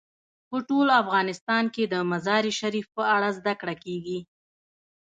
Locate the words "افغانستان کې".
1.03-1.83